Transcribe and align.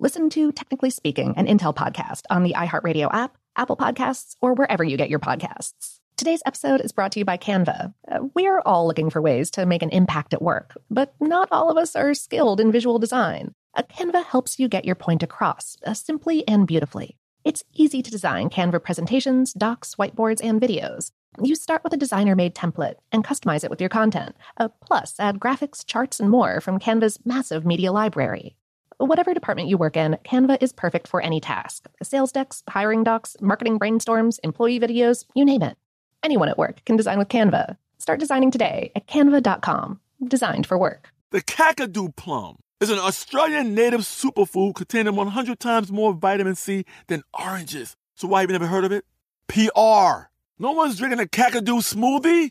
Listen 0.00 0.30
to 0.30 0.52
Technically 0.52 0.90
Speaking, 0.90 1.34
an 1.36 1.48
Intel 1.48 1.74
podcast 1.74 2.22
on 2.30 2.44
the 2.44 2.54
iHeartRadio 2.54 3.12
app 3.12 3.36
Apple 3.56 3.76
Podcasts, 3.76 4.36
or 4.40 4.54
wherever 4.54 4.84
you 4.84 4.96
get 4.96 5.10
your 5.10 5.18
podcasts. 5.18 5.98
Today's 6.16 6.42
episode 6.46 6.80
is 6.80 6.92
brought 6.92 7.10
to 7.12 7.18
you 7.18 7.24
by 7.24 7.36
Canva. 7.36 7.92
Uh, 8.06 8.20
we're 8.32 8.60
all 8.60 8.86
looking 8.86 9.10
for 9.10 9.20
ways 9.20 9.50
to 9.50 9.66
make 9.66 9.82
an 9.82 9.90
impact 9.90 10.32
at 10.32 10.40
work, 10.40 10.76
but 10.88 11.12
not 11.18 11.48
all 11.50 11.68
of 11.68 11.76
us 11.76 11.96
are 11.96 12.14
skilled 12.14 12.60
in 12.60 12.70
visual 12.70 13.00
design. 13.00 13.52
A 13.74 13.82
Canva 13.82 14.24
helps 14.24 14.60
you 14.60 14.68
get 14.68 14.84
your 14.84 14.94
point 14.94 15.24
across, 15.24 15.76
uh, 15.84 15.94
simply 15.94 16.46
and 16.46 16.64
beautifully. 16.64 17.16
It's 17.44 17.64
easy 17.74 18.00
to 18.00 18.10
design 18.10 18.50
Canva 18.50 18.84
presentations, 18.84 19.52
docs, 19.52 19.96
whiteboards, 19.96 20.38
and 20.44 20.60
videos. 20.60 21.10
You 21.42 21.56
start 21.56 21.82
with 21.82 21.92
a 21.92 21.96
designer 21.96 22.36
made 22.36 22.54
template 22.54 22.94
and 23.10 23.24
customize 23.24 23.64
it 23.64 23.70
with 23.70 23.80
your 23.80 23.90
content. 23.90 24.36
Uh, 24.56 24.68
plus, 24.80 25.16
add 25.18 25.40
graphics, 25.40 25.84
charts, 25.84 26.20
and 26.20 26.30
more 26.30 26.60
from 26.60 26.78
Canva's 26.78 27.18
massive 27.24 27.66
media 27.66 27.90
library. 27.90 28.54
Whatever 28.98 29.32
department 29.32 29.68
you 29.68 29.78
work 29.78 29.96
in, 29.96 30.18
Canva 30.24 30.60
is 30.60 30.72
perfect 30.72 31.06
for 31.06 31.20
any 31.20 31.40
task 31.40 31.88
sales 32.02 32.32
decks, 32.32 32.64
hiring 32.68 33.04
docs, 33.04 33.36
marketing 33.40 33.78
brainstorms, 33.78 34.40
employee 34.42 34.80
videos, 34.80 35.24
you 35.36 35.44
name 35.44 35.62
it. 35.62 35.76
Anyone 36.24 36.48
at 36.48 36.58
work 36.58 36.84
can 36.84 36.96
design 36.96 37.16
with 37.18 37.28
Canva. 37.28 37.76
Start 37.98 38.18
designing 38.18 38.50
today 38.50 38.90
at 38.96 39.06
canva.com. 39.06 40.00
Designed 40.26 40.66
for 40.66 40.76
work. 40.76 41.10
The 41.30 41.42
Kakadu 41.42 42.16
plum 42.16 42.56
is 42.80 42.90
an 42.90 42.98
Australian 42.98 43.72
native 43.72 44.00
superfood 44.00 44.74
containing 44.74 45.14
100 45.14 45.60
times 45.60 45.92
more 45.92 46.12
vitamin 46.12 46.56
C 46.56 46.84
than 47.06 47.22
oranges. 47.38 47.96
So 48.16 48.26
why 48.26 48.40
have 48.40 48.50
you 48.50 48.54
never 48.54 48.66
heard 48.66 48.84
of 48.84 48.90
it? 48.90 49.04
PR. 49.46 50.26
No 50.58 50.72
one's 50.72 50.98
drinking 50.98 51.20
a 51.20 51.26
Kakadu 51.26 51.82
smoothie? 51.82 52.50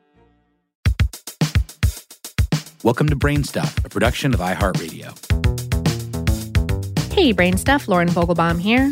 Welcome 2.83 3.09
to 3.09 3.15
Brainstuff, 3.15 3.85
a 3.85 3.89
production 3.89 4.33
of 4.33 4.39
iHeartRadio. 4.39 5.13
Hey, 7.13 7.31
Brainstuff, 7.31 7.87
Lauren 7.87 8.07
Vogelbaum 8.09 8.59
here. 8.59 8.91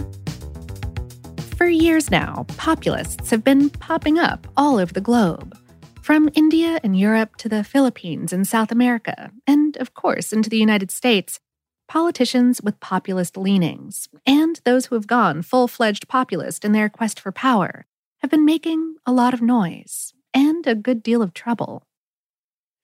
For 1.57 1.66
years 1.66 2.11
now, 2.11 2.45
populists 2.57 3.31
have 3.31 3.44
been 3.44 3.72
popping 3.72 4.19
up 4.19 4.45
all 4.55 4.77
over 4.77 4.94
the 4.94 5.01
globe. 5.01 5.57
From 6.03 6.29
India 6.35 6.79
and 6.83 7.00
Europe 7.00 7.35
to 7.38 7.50
the 7.50 7.63
Philippines 7.63 8.31
and 8.31 8.47
South 8.47 8.72
America, 8.72 9.31
and 9.47 9.75
of 9.77 9.95
course 9.95 10.31
into 10.31 10.51
the 10.51 10.59
United 10.59 10.91
States, 10.91 11.39
politicians 11.88 12.61
with 12.61 12.79
populist 12.79 13.38
leanings, 13.38 14.07
and 14.23 14.61
those 14.66 14.85
who 14.85 14.95
have 14.95 15.07
gone 15.07 15.41
full 15.41 15.67
fledged 15.67 16.07
populist 16.07 16.63
in 16.63 16.73
their 16.73 16.89
quest 16.89 17.19
for 17.19 17.31
power, 17.31 17.88
have 18.19 18.29
been 18.29 18.45
making 18.45 18.97
a 19.07 19.11
lot 19.11 19.33
of 19.33 19.41
noise 19.41 20.13
and 20.31 20.67
a 20.67 20.75
good 20.75 21.01
deal 21.01 21.23
of 21.23 21.33
trouble. 21.33 21.88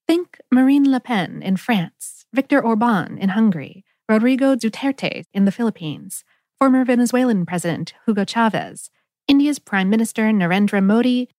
Think 0.08 0.40
Marine 0.52 0.92
Le 0.92 1.00
Pen 1.00 1.42
in 1.42 1.58
France, 1.58 2.26
Viktor 2.34 2.64
Orban 2.64 3.18
in 3.18 3.30
Hungary, 3.30 3.84
Rodrigo 4.08 4.56
Duterte 4.56 5.24
in 5.34 5.46
the 5.46 5.52
Philippines, 5.52 6.24
former 6.60 6.86
Venezuelan 6.86 7.46
President 7.46 7.94
Hugo 8.06 8.24
Chavez, 8.24 8.92
India's 9.28 9.58
Prime 9.58 9.90
Minister 9.90 10.26
Narendra 10.26 10.84
Modi, 10.84 11.30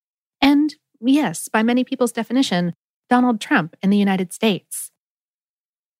and, 0.40 0.74
yes, 1.00 1.48
by 1.48 1.62
many 1.62 1.84
people's 1.84 2.12
definition, 2.12 2.74
Donald 3.08 3.40
Trump 3.40 3.76
in 3.82 3.90
the 3.90 3.96
United 3.96 4.32
States. 4.32 4.90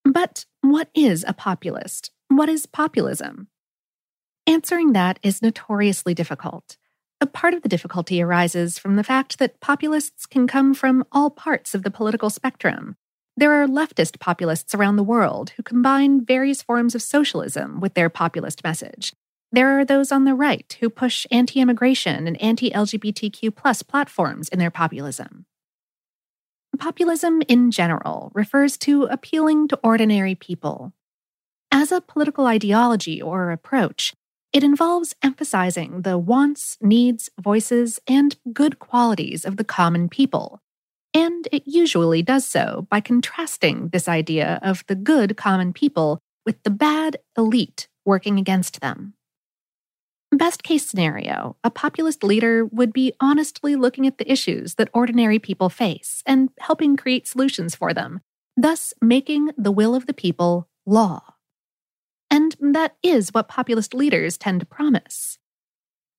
But 0.04 0.44
what 0.60 0.88
is 0.94 1.25
a 1.27 1.33
populist? 1.33 2.10
What 2.28 2.48
is 2.48 2.66
populism? 2.66 3.48
Answering 4.47 4.93
that 4.93 5.19
is 5.22 5.43
notoriously 5.43 6.15
difficult. 6.15 6.77
A 7.19 7.27
part 7.27 7.54
of 7.54 7.62
the 7.62 7.69
difficulty 7.69 8.21
arises 8.21 8.78
from 8.78 8.97
the 8.97 9.04
fact 9.04 9.38
that 9.38 9.59
populists 9.60 10.27
can 10.27 10.47
come 10.47 10.75
from 10.75 11.03
all 11.10 11.31
parts 11.31 11.75
of 11.75 11.82
the 11.82 11.91
political 11.91 12.28
spectrum. 12.28 12.97
There 13.38 13.53
are 13.53 13.66
leftist 13.66 14.21
populists 14.21 14.75
around 14.75 14.97
the 14.97 15.03
world 15.03 15.50
who 15.50 15.62
combine 15.62 16.25
various 16.25 16.60
forms 16.60 16.94
of 16.94 17.00
socialism 17.00 17.81
with 17.81 17.94
their 17.94 18.10
populist 18.10 18.62
message. 18.62 19.15
There 19.50 19.78
are 19.78 19.84
those 19.84 20.12
on 20.12 20.25
the 20.25 20.34
right 20.34 20.77
who 20.81 20.91
push 20.91 21.27
anti 21.31 21.60
immigration 21.60 22.27
and 22.27 22.41
anti 22.43 22.71
LGBTQ 22.71 23.54
platforms 23.87 24.50
in 24.50 24.59
their 24.59 24.71
populism. 24.71 25.47
Populism 26.78 27.41
in 27.48 27.71
general 27.71 28.31
refers 28.34 28.77
to 28.78 29.04
appealing 29.04 29.69
to 29.69 29.81
ordinary 29.83 30.34
people. 30.34 30.93
As 31.72 31.91
a 31.91 32.03
political 32.03 32.44
ideology 32.47 33.22
or 33.22 33.50
approach, 33.50 34.15
it 34.56 34.65
involves 34.65 35.15
emphasizing 35.22 36.00
the 36.00 36.17
wants, 36.17 36.78
needs, 36.81 37.28
voices, 37.39 38.00
and 38.09 38.37
good 38.55 38.78
qualities 38.78 39.44
of 39.44 39.59
the 39.59 39.65
common 39.65 40.09
people. 40.09 40.62
And 41.12 41.47
it 41.53 41.65
usually 41.67 42.22
does 42.22 42.47
so 42.47 42.87
by 42.89 43.00
contrasting 43.00 43.91
this 43.91 44.09
idea 44.09 44.59
of 44.63 44.83
the 44.86 44.95
good 44.95 45.36
common 45.36 45.75
people 45.75 46.21
with 46.47 46.63
the 46.63 46.71
bad 46.71 47.19
elite 47.36 47.86
working 48.07 48.39
against 48.39 48.80
them. 48.80 49.13
Best 50.33 50.63
case 50.63 50.86
scenario, 50.86 51.57
a 51.63 51.71
populist 51.71 52.25
leader 52.25 52.65
would 52.65 52.95
be 52.95 53.13
honestly 53.21 53.77
looking 53.77 54.07
at 54.07 54.16
the 54.16 54.33
issues 54.33 54.77
that 54.77 54.89
ordinary 54.95 55.39
people 55.39 55.69
face 55.69 56.22
and 56.25 56.48
helping 56.60 56.97
create 56.97 57.28
solutions 57.28 57.75
for 57.75 57.92
them, 57.92 58.22
thus 58.57 58.95
making 59.03 59.51
the 59.59 59.71
will 59.71 59.95
of 59.95 60.07
the 60.07 60.15
people 60.15 60.66
law. 60.86 61.35
And 62.36 62.54
that 62.60 62.97
is 63.03 63.33
what 63.33 63.48
populist 63.48 63.94
leaders 63.94 64.36
tend 64.36 64.60
to 64.60 64.66
promise. 64.66 65.38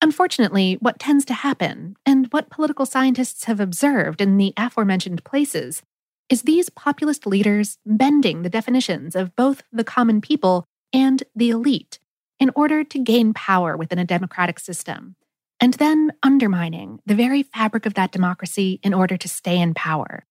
Unfortunately, 0.01 0.79
what 0.79 0.97
tends 0.97 1.23
to 1.25 1.33
happen, 1.35 1.95
and 2.07 2.25
what 2.31 2.49
political 2.49 2.87
scientists 2.87 3.43
have 3.43 3.59
observed 3.59 4.19
in 4.19 4.37
the 4.37 4.51
aforementioned 4.57 5.23
places, 5.23 5.83
is 6.27 6.41
these 6.41 6.71
populist 6.71 7.27
leaders 7.27 7.77
bending 7.85 8.41
the 8.41 8.49
definitions 8.49 9.15
of 9.15 9.35
both 9.35 9.61
the 9.71 9.83
common 9.83 10.19
people 10.19 10.65
and 10.91 11.21
the 11.35 11.51
elite 11.51 11.99
in 12.39 12.49
order 12.55 12.83
to 12.83 12.97
gain 12.97 13.31
power 13.31 13.77
within 13.77 13.99
a 13.99 14.03
democratic 14.03 14.57
system, 14.59 15.15
and 15.59 15.75
then 15.75 16.11
undermining 16.23 16.99
the 17.05 17.13
very 17.13 17.43
fabric 17.43 17.85
of 17.85 17.93
that 17.93 18.11
democracy 18.11 18.79
in 18.81 18.91
order 18.91 19.17
to 19.17 19.29
stay 19.29 19.61
in 19.61 19.75
power, 19.75 20.25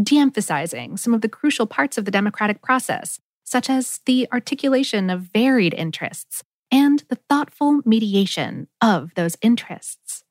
de 0.00 0.18
emphasizing 0.18 0.96
some 0.96 1.12
of 1.12 1.20
the 1.20 1.28
crucial 1.28 1.66
parts 1.66 1.98
of 1.98 2.04
the 2.04 2.12
democratic 2.12 2.62
process, 2.62 3.18
such 3.52 3.68
as 3.68 4.00
the 4.06 4.26
articulation 4.32 5.10
of 5.10 5.20
varied 5.20 5.74
interests 5.74 6.42
and 6.70 7.04
the 7.10 7.18
thoughtful 7.28 7.82
mediation 7.84 8.66
of 8.80 9.12
those 9.14 9.36
interests. 9.42 10.24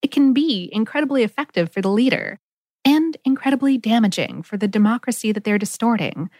It 0.00 0.12
can 0.12 0.32
be 0.32 0.70
incredibly 0.72 1.24
effective 1.24 1.72
for 1.72 1.82
the 1.82 1.90
leader 1.90 2.38
and 2.84 3.16
incredibly 3.24 3.76
damaging 3.76 4.44
for 4.44 4.56
the 4.56 4.68
democracy 4.68 5.32
that 5.32 5.42
they're 5.42 5.58
distorting, 5.58 6.30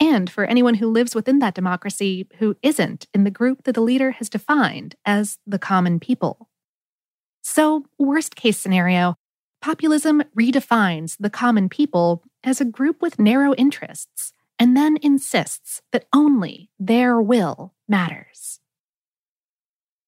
and 0.00 0.30
for 0.30 0.46
anyone 0.46 0.76
who 0.76 0.88
lives 0.88 1.14
within 1.14 1.40
that 1.40 1.52
democracy 1.52 2.26
who 2.38 2.56
isn't 2.62 3.06
in 3.12 3.24
the 3.24 3.30
group 3.30 3.64
that 3.64 3.74
the 3.74 3.82
leader 3.82 4.12
has 4.12 4.30
defined 4.30 4.94
as 5.04 5.36
the 5.46 5.58
common 5.58 6.00
people. 6.00 6.48
So, 7.42 7.84
worst 7.98 8.34
case 8.34 8.56
scenario, 8.56 9.16
populism 9.60 10.22
redefines 10.34 11.18
the 11.20 11.28
common 11.28 11.68
people 11.68 12.22
as 12.42 12.62
a 12.62 12.64
group 12.64 13.02
with 13.02 13.18
narrow 13.18 13.52
interests 13.56 14.32
and 14.60 14.76
then 14.76 14.98
insists 15.00 15.80
that 15.90 16.04
only 16.12 16.68
their 16.78 17.20
will 17.20 17.74
matters. 17.88 18.60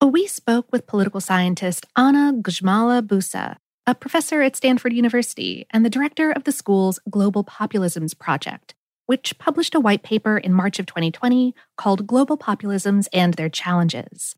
We 0.05 0.27
spoke 0.27 0.71
with 0.71 0.87
political 0.87 1.23
scientist 1.23 1.87
Anna 1.97 2.35
Grzymala-Busse, 2.35 3.57
a 3.87 3.95
professor 3.95 4.43
at 4.43 4.55
Stanford 4.55 4.93
University 4.93 5.67
and 5.71 5.85
the 5.85 5.91
director 5.91 6.31
of 6.31 6.45
the 6.45 6.53
school's 6.53 7.01
Global 7.09 7.45
Populisms 7.45 8.17
Project, 8.17 8.75
which 9.07 9.39
published 9.39 9.75
a 9.75 9.81
white 9.81 10.03
paper 10.03 10.37
in 10.37 10.53
March 10.53 10.79
of 10.79 10.87
2020 10.87 11.55
called 11.79 12.07
Global 12.07 12.37
Populisms 12.37 13.09
and 13.13 13.35
Their 13.35 13.49
Challenges. 13.49 14.37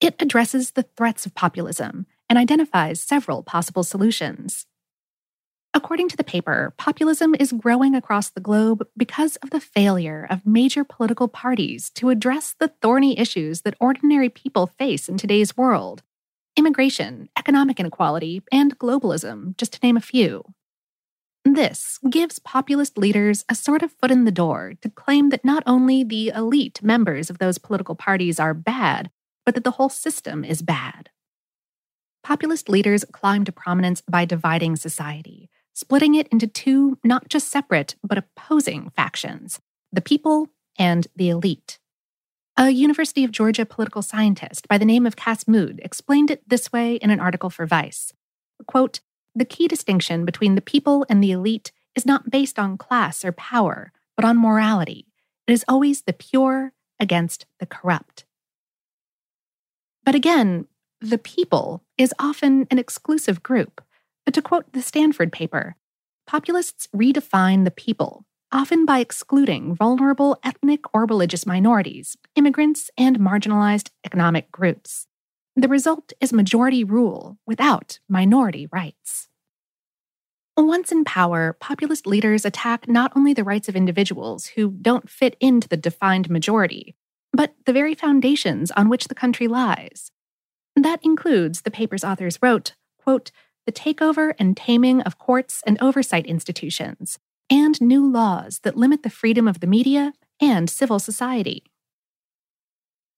It 0.00 0.16
addresses 0.20 0.72
the 0.72 0.84
threats 0.96 1.24
of 1.24 1.34
populism 1.34 2.06
and 2.28 2.38
identifies 2.38 3.00
several 3.00 3.42
possible 3.42 3.84
solutions. 3.84 4.66
According 5.72 6.08
to 6.08 6.16
the 6.16 6.24
paper, 6.24 6.74
populism 6.78 7.34
is 7.38 7.52
growing 7.52 7.94
across 7.94 8.30
the 8.30 8.40
globe 8.40 8.86
because 8.96 9.36
of 9.36 9.50
the 9.50 9.60
failure 9.60 10.26
of 10.28 10.44
major 10.44 10.82
political 10.82 11.28
parties 11.28 11.90
to 11.90 12.10
address 12.10 12.56
the 12.58 12.72
thorny 12.82 13.16
issues 13.18 13.60
that 13.60 13.76
ordinary 13.80 14.28
people 14.28 14.66
face 14.66 15.08
in 15.08 15.16
today's 15.16 15.56
world 15.56 16.02
immigration, 16.56 17.28
economic 17.38 17.78
inequality, 17.78 18.42
and 18.50 18.78
globalism, 18.78 19.56
just 19.56 19.72
to 19.72 19.78
name 19.82 19.96
a 19.96 20.00
few. 20.00 20.44
This 21.44 21.98
gives 22.10 22.40
populist 22.40 22.98
leaders 22.98 23.44
a 23.48 23.54
sort 23.54 23.82
of 23.82 23.92
foot 23.92 24.10
in 24.10 24.24
the 24.24 24.32
door 24.32 24.74
to 24.82 24.90
claim 24.90 25.30
that 25.30 25.44
not 25.44 25.62
only 25.64 26.04
the 26.04 26.28
elite 26.34 26.82
members 26.82 27.30
of 27.30 27.38
those 27.38 27.56
political 27.56 27.94
parties 27.94 28.38
are 28.38 28.52
bad, 28.52 29.10
but 29.46 29.54
that 29.54 29.64
the 29.64 29.70
whole 29.70 29.88
system 29.88 30.44
is 30.44 30.60
bad. 30.60 31.08
Populist 32.22 32.68
leaders 32.68 33.04
climb 33.12 33.44
to 33.44 33.52
prominence 33.52 34.02
by 34.02 34.26
dividing 34.26 34.76
society, 34.76 35.48
splitting 35.74 36.14
it 36.14 36.28
into 36.28 36.46
two 36.46 36.98
not 37.04 37.28
just 37.28 37.48
separate, 37.48 37.96
but 38.02 38.18
opposing 38.18 38.90
factions 38.90 39.60
the 39.92 40.00
people 40.00 40.48
and 40.78 41.08
the 41.16 41.28
elite. 41.28 41.78
A 42.56 42.70
University 42.70 43.24
of 43.24 43.32
Georgia 43.32 43.66
political 43.66 44.02
scientist 44.02 44.68
by 44.68 44.78
the 44.78 44.84
name 44.84 45.06
of 45.06 45.16
Cas 45.16 45.44
Mudde 45.44 45.80
explained 45.82 46.30
it 46.30 46.48
this 46.48 46.72
way 46.72 46.96
in 46.96 47.10
an 47.10 47.18
article 47.18 47.50
for 47.50 47.66
Vice. 47.66 48.12
Quote, 48.66 49.00
the 49.34 49.44
key 49.44 49.66
distinction 49.66 50.24
between 50.24 50.54
the 50.54 50.60
people 50.60 51.06
and 51.08 51.22
the 51.22 51.32
elite 51.32 51.72
is 51.96 52.06
not 52.06 52.30
based 52.30 52.58
on 52.58 52.78
class 52.78 53.24
or 53.24 53.32
power, 53.32 53.92
but 54.16 54.24
on 54.24 54.36
morality. 54.36 55.06
It 55.46 55.52
is 55.52 55.64
always 55.66 56.02
the 56.02 56.12
pure 56.12 56.72
against 56.98 57.46
the 57.58 57.66
corrupt. 57.66 58.24
But 60.04 60.14
again, 60.14 60.66
the 61.00 61.18
people 61.18 61.82
is 61.96 62.14
often 62.18 62.66
an 62.70 62.78
exclusive 62.78 63.42
group. 63.42 63.82
But 64.30 64.34
to 64.34 64.42
quote 64.42 64.72
the 64.72 64.80
Stanford 64.80 65.32
paper, 65.32 65.74
populists 66.24 66.86
redefine 66.94 67.64
the 67.64 67.72
people, 67.72 68.26
often 68.52 68.86
by 68.86 69.00
excluding 69.00 69.74
vulnerable 69.74 70.38
ethnic 70.44 70.82
or 70.94 71.04
religious 71.04 71.46
minorities, 71.46 72.16
immigrants, 72.36 72.92
and 72.96 73.18
marginalized 73.18 73.90
economic 74.06 74.52
groups. 74.52 75.08
The 75.56 75.66
result 75.66 76.12
is 76.20 76.32
majority 76.32 76.84
rule 76.84 77.38
without 77.44 77.98
minority 78.08 78.68
rights. 78.70 79.26
Once 80.56 80.92
in 80.92 81.04
power, 81.04 81.56
populist 81.58 82.06
leaders 82.06 82.44
attack 82.44 82.86
not 82.86 83.10
only 83.16 83.34
the 83.34 83.42
rights 83.42 83.68
of 83.68 83.74
individuals 83.74 84.46
who 84.54 84.70
don't 84.80 85.10
fit 85.10 85.36
into 85.40 85.66
the 85.66 85.76
defined 85.76 86.30
majority, 86.30 86.94
but 87.32 87.56
the 87.66 87.72
very 87.72 87.96
foundations 87.96 88.70
on 88.70 88.88
which 88.88 89.08
the 89.08 89.14
country 89.16 89.48
lies. 89.48 90.12
That 90.76 91.00
includes, 91.02 91.62
the 91.62 91.70
paper's 91.72 92.04
authors 92.04 92.38
wrote, 92.40 92.74
quote, 93.02 93.32
the 93.66 93.72
takeover 93.72 94.34
and 94.38 94.56
taming 94.56 95.00
of 95.02 95.18
courts 95.18 95.62
and 95.66 95.80
oversight 95.80 96.26
institutions, 96.26 97.18
and 97.48 97.80
new 97.80 98.10
laws 98.10 98.60
that 98.62 98.76
limit 98.76 99.02
the 99.02 99.10
freedom 99.10 99.46
of 99.48 99.60
the 99.60 99.66
media 99.66 100.12
and 100.40 100.70
civil 100.70 100.98
society. 100.98 101.64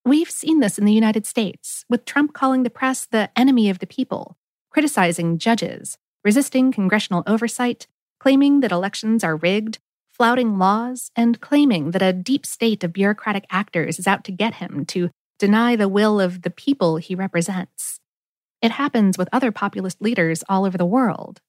We've 0.04 0.30
seen 0.30 0.60
this 0.60 0.78
in 0.78 0.84
the 0.84 0.92
United 0.92 1.26
States, 1.26 1.84
with 1.88 2.04
Trump 2.04 2.32
calling 2.32 2.64
the 2.64 2.70
press 2.70 3.06
the 3.06 3.30
enemy 3.36 3.70
of 3.70 3.78
the 3.78 3.86
people, 3.86 4.36
criticizing 4.70 5.38
judges, 5.38 5.96
resisting 6.24 6.72
congressional 6.72 7.22
oversight, 7.26 7.86
claiming 8.18 8.60
that 8.60 8.72
elections 8.72 9.22
are 9.22 9.36
rigged, 9.36 9.78
flouting 10.12 10.58
laws, 10.58 11.10
and 11.14 11.40
claiming 11.40 11.92
that 11.92 12.02
a 12.02 12.12
deep 12.12 12.44
state 12.44 12.82
of 12.82 12.92
bureaucratic 12.92 13.44
actors 13.50 13.98
is 13.98 14.06
out 14.06 14.24
to 14.24 14.32
get 14.32 14.54
him 14.54 14.84
to 14.86 15.10
deny 15.38 15.76
the 15.76 15.88
will 15.88 16.20
of 16.20 16.42
the 16.42 16.50
people 16.50 16.96
he 16.96 17.14
represents. 17.14 17.98
It 18.62 18.70
happens 18.70 19.18
with 19.18 19.28
other 19.32 19.50
populist 19.50 20.00
leaders 20.00 20.44
all 20.48 20.64
over 20.64 20.78
the 20.78 20.86
world. 20.86 21.40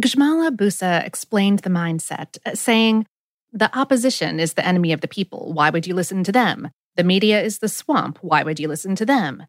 Grzymala-Busse 0.00 1.04
explained 1.04 1.60
the 1.60 1.70
mindset, 1.70 2.38
uh, 2.46 2.54
saying, 2.54 3.06
The 3.52 3.76
opposition 3.76 4.40
is 4.40 4.54
the 4.54 4.66
enemy 4.66 4.92
of 4.92 5.00
the 5.00 5.08
people. 5.08 5.52
Why 5.52 5.70
would 5.70 5.86
you 5.86 5.94
listen 5.94 6.24
to 6.24 6.32
them? 6.32 6.70
The 6.96 7.04
media 7.04 7.42
is 7.42 7.58
the 7.58 7.68
swamp. 7.68 8.18
Why 8.22 8.44
would 8.44 8.60
you 8.60 8.68
listen 8.68 8.94
to 8.96 9.06
them? 9.06 9.44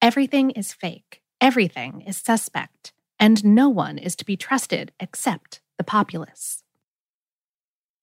Everything 0.00 0.50
is 0.50 0.72
fake. 0.72 1.20
Everything 1.40 2.02
is 2.02 2.16
suspect. 2.16 2.92
And 3.18 3.44
no 3.44 3.68
one 3.68 3.98
is 3.98 4.16
to 4.16 4.24
be 4.24 4.36
trusted 4.36 4.92
except 4.98 5.60
the 5.78 5.84
populace. 5.84 6.59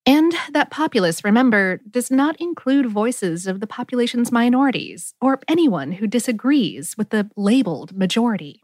And 0.08 0.34
that 0.54 0.72
populace, 0.72 1.26
remember, 1.26 1.82
does 1.92 2.10
not 2.10 2.40
include 2.40 2.90
voices 2.90 3.46
of 3.46 3.60
the 3.60 3.68
population's 3.68 4.32
minorities 4.32 5.14
or 5.20 5.42
anyone 5.50 5.92
who 5.92 6.08
disagrees 6.08 6.96
with 6.98 7.10
the 7.10 7.30
labeled 7.36 7.94
majority. 7.94 8.64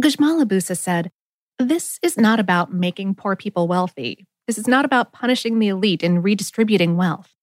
Grzymala-Busse 0.00 0.78
said, 0.78 1.10
This 1.58 1.98
is 2.02 2.16
not 2.16 2.38
about 2.38 2.72
making 2.72 3.16
poor 3.16 3.34
people 3.34 3.66
wealthy. 3.66 4.28
This 4.46 4.58
is 4.58 4.68
not 4.68 4.84
about 4.84 5.12
punishing 5.12 5.58
the 5.58 5.66
elite 5.66 6.04
and 6.04 6.22
redistributing 6.22 6.96
wealth. 6.96 7.34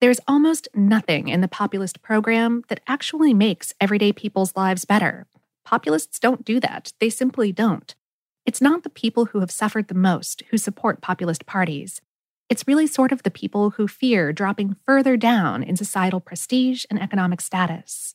There's 0.00 0.20
almost 0.26 0.66
nothing 0.74 1.28
in 1.28 1.40
the 1.40 1.46
populist 1.46 2.02
program 2.02 2.64
that 2.66 2.80
actually 2.88 3.32
makes 3.32 3.72
everyday 3.80 4.12
people's 4.12 4.56
lives 4.56 4.84
better. 4.84 5.28
Populists 5.64 6.18
don't 6.18 6.44
do 6.44 6.58
that, 6.58 6.92
they 6.98 7.10
simply 7.10 7.52
don't. 7.52 7.94
It's 8.44 8.60
not 8.60 8.82
the 8.82 8.90
people 8.90 9.26
who 9.26 9.40
have 9.40 9.50
suffered 9.50 9.88
the 9.88 9.94
most 9.94 10.42
who 10.50 10.58
support 10.58 11.00
populist 11.00 11.46
parties. 11.46 12.00
It's 12.48 12.66
really 12.66 12.86
sort 12.86 13.12
of 13.12 13.22
the 13.22 13.30
people 13.30 13.70
who 13.70 13.88
fear 13.88 14.32
dropping 14.32 14.76
further 14.84 15.16
down 15.16 15.62
in 15.62 15.76
societal 15.76 16.20
prestige 16.20 16.84
and 16.90 17.00
economic 17.00 17.40
status. 17.40 18.14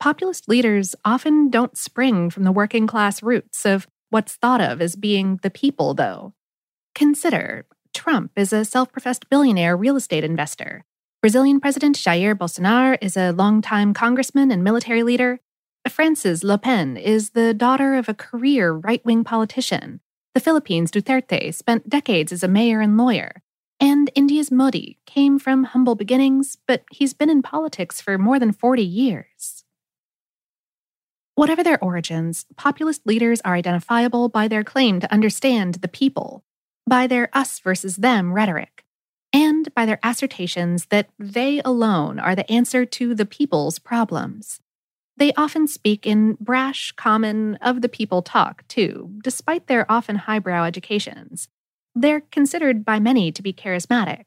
Populist 0.00 0.48
leaders 0.48 0.94
often 1.04 1.50
don't 1.50 1.76
spring 1.76 2.30
from 2.30 2.44
the 2.44 2.52
working 2.52 2.86
class 2.86 3.22
roots 3.22 3.64
of 3.64 3.86
what's 4.08 4.34
thought 4.34 4.60
of 4.60 4.80
as 4.80 4.96
being 4.96 5.38
the 5.42 5.50
people, 5.50 5.94
though. 5.94 6.34
Consider 6.94 7.66
Trump 7.94 8.32
is 8.36 8.52
a 8.52 8.64
self 8.64 8.90
professed 8.92 9.28
billionaire 9.28 9.76
real 9.76 9.96
estate 9.96 10.24
investor. 10.24 10.84
Brazilian 11.20 11.60
President 11.60 11.96
Jair 11.96 12.34
Bolsonaro 12.34 12.96
is 13.02 13.16
a 13.16 13.32
longtime 13.32 13.92
congressman 13.92 14.50
and 14.50 14.64
military 14.64 15.02
leader. 15.02 15.38
Frances 15.88 16.44
Le 16.44 16.58
Pen 16.58 16.96
is 16.96 17.30
the 17.30 17.54
daughter 17.54 17.94
of 17.94 18.08
a 18.08 18.14
career 18.14 18.72
right 18.72 19.04
wing 19.04 19.24
politician. 19.24 20.00
The 20.34 20.40
Philippines' 20.40 20.90
Duterte 20.90 21.54
spent 21.54 21.88
decades 21.88 22.32
as 22.32 22.42
a 22.42 22.48
mayor 22.48 22.80
and 22.80 22.96
lawyer. 22.96 23.42
And 23.80 24.10
India's 24.14 24.50
Modi 24.50 24.98
came 25.06 25.38
from 25.38 25.64
humble 25.64 25.94
beginnings, 25.94 26.58
but 26.66 26.84
he's 26.90 27.14
been 27.14 27.30
in 27.30 27.42
politics 27.42 28.00
for 28.00 28.18
more 28.18 28.38
than 28.38 28.52
40 28.52 28.82
years. 28.82 29.64
Whatever 31.34 31.64
their 31.64 31.82
origins, 31.82 32.44
populist 32.56 33.06
leaders 33.06 33.40
are 33.42 33.54
identifiable 33.54 34.28
by 34.28 34.48
their 34.48 34.62
claim 34.62 35.00
to 35.00 35.12
understand 35.12 35.76
the 35.76 35.88
people 35.88 36.44
by 36.86 37.06
their 37.06 37.30
us 37.32 37.60
versus 37.60 37.96
them 37.96 38.32
rhetoric, 38.32 38.84
and 39.32 39.72
by 39.74 39.86
their 39.86 40.00
assertions 40.02 40.86
that 40.86 41.08
they 41.18 41.62
alone 41.64 42.18
are 42.18 42.34
the 42.34 42.50
answer 42.50 42.84
to 42.84 43.14
the 43.14 43.24
people's 43.24 43.78
problems. 43.78 44.60
They 45.20 45.34
often 45.34 45.68
speak 45.68 46.06
in 46.06 46.38
brash, 46.40 46.92
common, 46.92 47.56
of 47.56 47.82
the 47.82 47.90
people 47.90 48.22
talk, 48.22 48.66
too, 48.68 49.18
despite 49.22 49.66
their 49.66 49.84
often 49.92 50.16
highbrow 50.16 50.64
educations. 50.64 51.46
They're 51.94 52.22
considered 52.22 52.86
by 52.86 53.00
many 53.00 53.30
to 53.32 53.42
be 53.42 53.52
charismatic. 53.52 54.24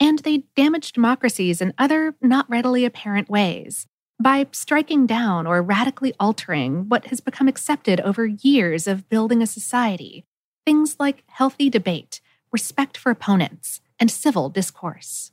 And 0.00 0.20
they 0.20 0.44
damage 0.56 0.92
democracies 0.92 1.60
in 1.60 1.74
other, 1.76 2.14
not 2.22 2.48
readily 2.48 2.86
apparent 2.86 3.28
ways, 3.28 3.86
by 4.18 4.46
striking 4.50 5.06
down 5.06 5.46
or 5.46 5.60
radically 5.60 6.14
altering 6.18 6.88
what 6.88 7.08
has 7.08 7.20
become 7.20 7.46
accepted 7.46 8.00
over 8.00 8.24
years 8.24 8.86
of 8.86 9.10
building 9.10 9.42
a 9.42 9.46
society, 9.46 10.24
things 10.64 10.96
like 10.98 11.22
healthy 11.26 11.68
debate, 11.68 12.22
respect 12.50 12.96
for 12.96 13.10
opponents, 13.10 13.82
and 14.00 14.10
civil 14.10 14.48
discourse. 14.48 15.32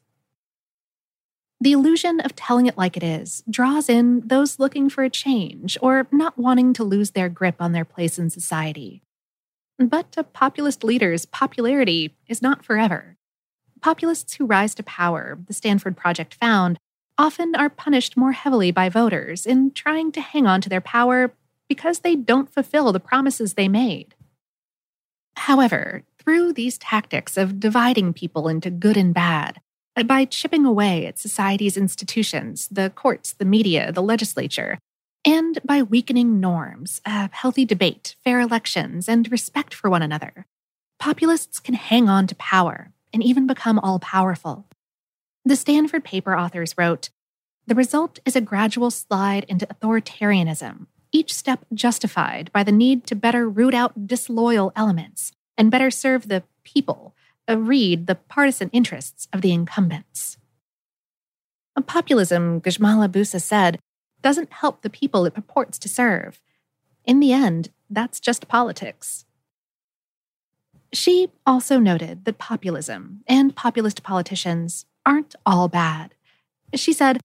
The 1.66 1.72
illusion 1.72 2.20
of 2.20 2.36
telling 2.36 2.68
it 2.68 2.78
like 2.78 2.96
it 2.96 3.02
is 3.02 3.44
draws 3.50 3.90
in 3.90 4.22
those 4.24 4.60
looking 4.60 4.88
for 4.88 5.04
a 5.04 5.10
change 5.10 5.80
or 5.82 6.06
not 6.12 6.38
wanting 6.38 6.74
to 6.74 6.84
lose 6.84 7.10
their 7.10 7.28
grip 7.28 7.56
on 7.60 7.72
their 7.72 7.84
place 7.84 8.20
in 8.20 8.30
society. 8.30 9.02
But 9.80 10.14
a 10.16 10.24
populist 10.24 10.84
leader's 10.84 11.26
popularity 11.26 12.14
is 12.28 12.40
not 12.40 12.64
forever. 12.64 13.18
Populists 13.82 14.36
who 14.36 14.46
rise 14.46 14.76
to 14.76 14.84
power, 14.84 15.40
the 15.48 15.56
Stanford 15.56 15.98
Project 15.98 16.36
found, 16.36 16.78
often 17.18 17.56
are 17.56 17.72
punished 17.72 18.16
more 18.16 18.34
heavily 18.34 18.70
by 18.70 18.88
voters 18.88 19.48
in 19.48 19.72
trying 19.72 20.12
to 20.12 20.22
hang 20.22 20.46
on 20.46 20.62
to 20.62 20.70
their 20.70 20.82
power 20.82 21.34
because 21.68 22.02
they 22.02 22.16
don't 22.16 22.54
fulfill 22.54 22.92
the 22.92 23.00
promises 23.00 23.56
they 23.56 23.68
made. 23.68 24.14
However, 25.36 26.04
through 26.20 26.54
these 26.54 26.78
tactics 26.78 27.38
of 27.38 27.60
dividing 27.60 28.14
people 28.14 28.48
into 28.48 28.70
good 28.70 28.98
and 28.98 29.16
bad, 29.16 29.62
by 30.04 30.26
chipping 30.26 30.66
away 30.66 31.06
at 31.06 31.18
society's 31.18 31.78
institutions, 31.78 32.68
the 32.70 32.90
courts, 32.90 33.34
the 33.34 33.46
media, 33.46 33.92
the 33.92 34.04
legislature, 34.04 34.78
and 35.26 35.60
by 35.64 35.82
weakening 35.82 36.40
norms, 36.40 37.02
uh, 37.06 37.30
healthy 37.32 37.66
debate, 37.66 38.16
fair 38.24 38.40
elections, 38.40 39.08
and 39.10 39.32
respect 39.32 39.74
for 39.74 39.90
one 39.90 40.02
another, 40.02 40.46
populists 41.00 41.60
can 41.60 41.74
hang 41.74 42.10
on 42.10 42.28
to 42.28 42.36
power 42.36 42.92
and 43.14 43.24
even 43.24 43.48
become 43.48 43.80
all 43.80 44.00
powerful. 44.00 44.68
The 45.44 45.56
Stanford 45.56 46.04
paper 46.04 46.38
authors 46.38 46.76
wrote 46.78 47.10
The 47.66 47.76
result 47.76 48.20
is 48.26 48.36
a 48.36 48.42
gradual 48.42 48.92
slide 48.92 49.46
into 49.46 49.66
authoritarianism, 49.68 50.88
each 51.12 51.34
step 51.34 51.66
justified 51.74 52.52
by 52.52 52.64
the 52.64 52.72
need 52.72 53.08
to 53.08 53.16
better 53.16 53.50
root 53.50 53.74
out 53.74 54.08
disloyal 54.08 54.74
elements 54.76 55.32
and 55.58 55.72
better 55.72 55.90
serve 55.90 56.28
the 56.28 56.44
people, 56.64 57.16
read 57.54 58.08
the 58.08 58.16
partisan 58.16 58.70
interests 58.72 59.28
of 59.32 59.42
the 59.42 59.52
incumbents. 59.52 60.38
A 61.76 61.82
populism, 61.82 62.62
Grzymala-Busse 62.62 63.42
said, 63.42 63.80
doesn't 64.22 64.54
help 64.54 64.82
the 64.82 64.90
people 64.90 65.26
it 65.26 65.36
purports 65.36 65.78
to 65.80 65.90
serve. 65.90 66.42
In 67.04 67.20
the 67.20 67.34
end, 67.34 67.70
that's 67.90 68.20
just 68.20 68.48
politics. 68.48 69.26
She 70.94 71.30
also 71.46 71.80
noted 71.80 72.26
that 72.26 72.38
populism 72.38 73.24
and 73.28 73.56
populist 73.56 74.02
politicians 74.02 74.86
aren't 75.06 75.36
all 75.46 75.68
bad. 75.68 76.16
She 76.74 76.94
said, 76.94 77.20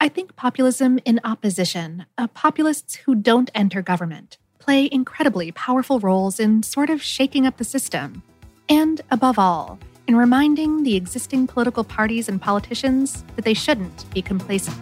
I 0.00 0.08
think 0.08 0.34
populism 0.34 0.98
in 1.04 1.20
opposition, 1.22 2.06
uh, 2.16 2.26
populists 2.28 2.94
who 2.94 3.14
don't 3.14 3.50
enter 3.54 3.82
government, 3.82 4.38
play 4.58 4.88
incredibly 4.90 5.52
powerful 5.52 6.00
roles 6.00 6.40
in 6.40 6.62
sort 6.62 6.88
of 6.88 7.02
shaking 7.02 7.46
up 7.46 7.58
the 7.58 7.64
system. 7.64 8.22
And 8.70 9.00
above 9.10 9.36
all, 9.36 9.80
in 10.06 10.14
reminding 10.14 10.84
the 10.84 10.94
existing 10.94 11.48
political 11.48 11.82
parties 11.82 12.28
and 12.28 12.40
politicians 12.40 13.24
that 13.34 13.44
they 13.44 13.52
shouldn't 13.52 14.08
be 14.14 14.22
complacent. 14.22 14.80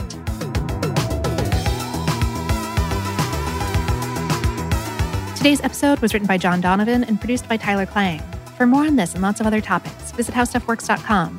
Today's 5.38 5.62
episode 5.62 6.00
was 6.00 6.12
written 6.12 6.28
by 6.28 6.36
John 6.36 6.60
Donovan 6.60 7.02
and 7.04 7.18
produced 7.18 7.48
by 7.48 7.56
Tyler 7.56 7.86
Klang. 7.86 8.20
For 8.58 8.66
more 8.66 8.84
on 8.84 8.96
this 8.96 9.14
and 9.14 9.22
lots 9.22 9.40
of 9.40 9.46
other 9.46 9.62
topics, 9.62 10.12
visit 10.12 10.34
howstuffworks.com. 10.34 11.38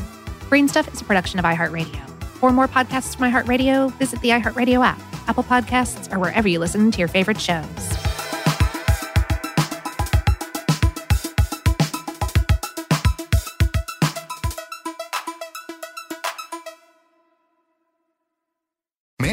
Brainstuff 0.50 0.92
is 0.92 1.02
a 1.02 1.04
production 1.04 1.38
of 1.38 1.46
iHeartRadio. 1.46 2.24
For 2.40 2.52
more 2.52 2.68
podcasts 2.68 3.16
from 3.16 3.32
iHeartRadio, 3.32 3.94
visit 4.00 4.22
the 4.22 4.30
iHeartRadio 4.30 4.84
app, 4.84 5.00
Apple 5.28 5.44
Podcasts, 5.44 6.12
or 6.12 6.18
wherever 6.18 6.48
you 6.48 6.58
listen 6.58 6.90
to 6.90 6.98
your 6.98 7.10
favorite 7.10 7.40
shows. 7.40 8.09